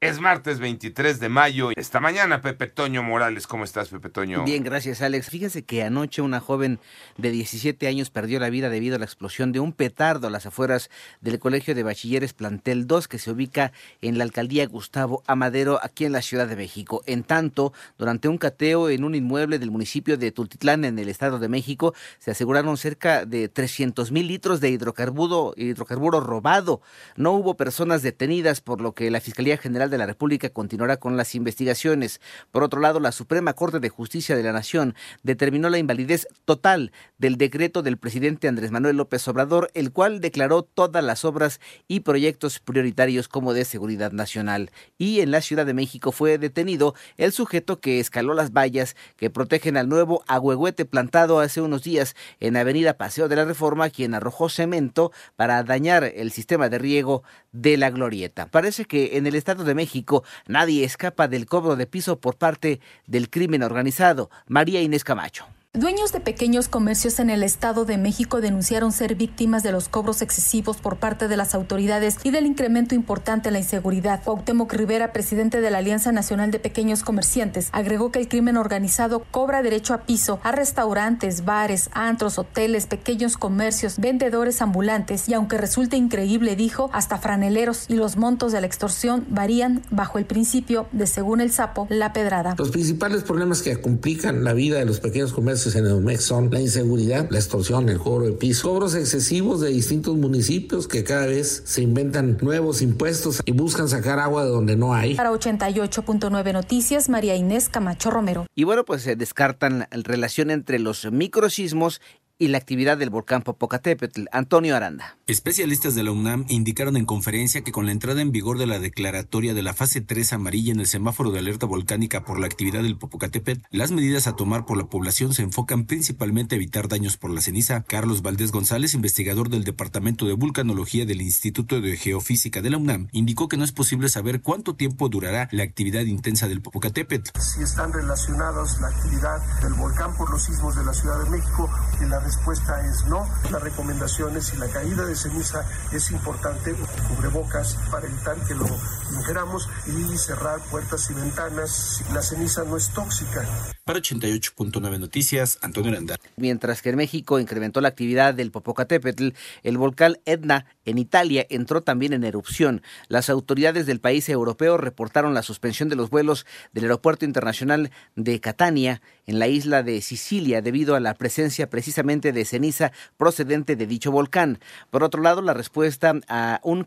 [0.00, 1.70] Es martes 23 de mayo.
[1.74, 3.48] Esta mañana, Pepe Toño Morales.
[3.48, 4.44] ¿Cómo estás, Pepe Toño?
[4.44, 5.28] Bien, gracias, Alex.
[5.28, 6.78] Fíjense que anoche una joven
[7.16, 10.46] de 17 años perdió la vida debido a la explosión de un petardo a las
[10.46, 10.88] afueras
[11.20, 16.04] del Colegio de Bachilleres Plantel 2, que se ubica en la alcaldía Gustavo Amadero, aquí
[16.04, 17.02] en la Ciudad de México.
[17.06, 21.40] En tanto, durante un cateo en un inmueble del municipio de Tultitlán, en el Estado
[21.40, 26.82] de México, se aseguraron cerca de 300 mil litros de hidrocarburo, hidrocarburo robado.
[27.16, 31.16] No hubo personas detenidas, por lo que la Fiscalía General de la República continuará con
[31.16, 32.20] las investigaciones.
[32.50, 36.92] Por otro lado, la Suprema Corte de Justicia de la Nación determinó la invalidez total
[37.18, 42.00] del decreto del presidente Andrés Manuel López Obrador, el cual declaró todas las obras y
[42.00, 44.70] proyectos prioritarios como de seguridad nacional.
[44.98, 49.30] Y en la Ciudad de México fue detenido el sujeto que escaló las vallas que
[49.30, 54.14] protegen al nuevo agüehuete plantado hace unos días en Avenida Paseo de la Reforma, quien
[54.14, 58.46] arrojó cemento para dañar el sistema de riego de la glorieta.
[58.46, 62.80] Parece que en el Estado de México nadie escapa del cobro de piso por parte
[63.06, 64.28] del crimen organizado.
[64.46, 65.46] María Inés Camacho.
[65.78, 70.22] Dueños de pequeños comercios en el Estado de México denunciaron ser víctimas de los cobros
[70.22, 74.20] excesivos por parte de las autoridades y del incremento importante en la inseguridad.
[74.24, 79.24] Cuauhtémoc Rivera, presidente de la Alianza Nacional de Pequeños Comerciantes, agregó que el crimen organizado
[79.30, 85.58] cobra derecho a piso a restaurantes, bares, antros, hoteles, pequeños comercios, vendedores ambulantes y aunque
[85.58, 90.88] resulte increíble, dijo, hasta franeleros y los montos de la extorsión varían bajo el principio
[90.90, 92.56] de según el sapo, la pedrada.
[92.58, 96.50] Los principales problemas que complican la vida de los pequeños comercios en el MEX son
[96.50, 101.26] la inseguridad, la extorsión, el cobro de piso, cobros excesivos de distintos municipios que cada
[101.26, 105.14] vez se inventan nuevos impuestos y buscan sacar agua de donde no hay.
[105.14, 108.46] Para 88.9 Noticias, María Inés Camacho Romero.
[108.54, 112.00] Y bueno, pues se descartan la relación entre los microsismos
[112.38, 114.26] y la actividad del volcán Popocatépetl.
[114.30, 115.16] Antonio Aranda.
[115.26, 118.78] Especialistas de la UNAM indicaron en conferencia que con la entrada en vigor de la
[118.78, 122.82] declaratoria de la fase 3 amarilla en el semáforo de alerta volcánica por la actividad
[122.82, 127.16] del Popocatépetl, las medidas a tomar por la población se enfocan principalmente a evitar daños
[127.16, 127.82] por la ceniza.
[127.82, 133.08] Carlos Valdés González, investigador del Departamento de Vulcanología del Instituto de Geofísica de la UNAM,
[133.12, 137.38] indicó que no es posible saber cuánto tiempo durará la actividad intensa del Popocatépetl.
[137.40, 141.68] Si están relacionados la actividad del volcán por los sismos de la Ciudad de México
[142.00, 143.26] y la respuesta es no.
[143.50, 146.74] Las recomendaciones y la caída de ceniza es importante,
[147.08, 148.66] cubrebocas para evitar que lo
[149.12, 152.02] ingeramos y cerrar puertas y ventanas.
[152.12, 153.46] La ceniza no es tóxica.
[153.88, 156.18] Para 88.9 Noticias, Antonio Aranda.
[156.36, 159.28] Mientras que en México incrementó la actividad del Popocatépetl,
[159.62, 162.82] el volcán Etna en Italia entró también en erupción.
[163.08, 166.44] Las autoridades del país europeo reportaron la suspensión de los vuelos
[166.74, 172.32] del Aeropuerto Internacional de Catania en la isla de Sicilia debido a la presencia precisamente
[172.32, 174.58] de ceniza procedente de dicho volcán.
[174.90, 176.86] Por otro lado, la respuesta a, un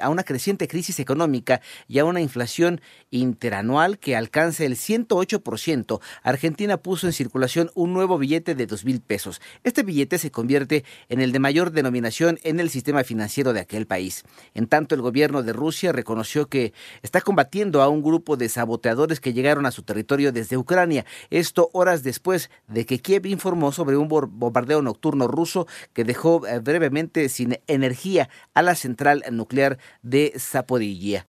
[0.00, 6.41] a una creciente crisis económica y a una inflación interanual que alcanza el 108%, Argentina
[6.82, 9.40] puso en circulación un nuevo billete de dos mil pesos.
[9.64, 13.86] Este billete se convierte en el de mayor denominación en el sistema financiero de aquel
[13.86, 14.24] país.
[14.54, 19.20] En tanto, el gobierno de Rusia reconoció que está combatiendo a un grupo de saboteadores
[19.20, 21.04] que llegaron a su territorio desde Ucrania.
[21.30, 26.58] Esto horas después de que Kiev informó sobre un bombardeo nocturno ruso que dejó eh,
[26.58, 31.20] brevemente sin energía a la central nuclear de Zaporizhia.